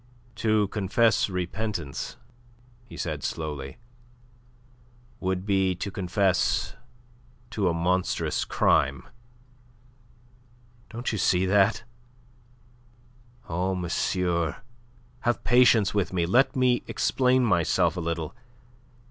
[0.37, 2.17] "To confess repentance,"
[2.85, 3.77] he said slowly,
[5.19, 6.73] "would be to confess
[7.51, 9.07] to a monstrous crime.
[10.89, 11.83] Don't you see that?
[13.47, 14.63] Oh, monsieur,
[15.19, 18.33] have patience with me; let me explain myself a little.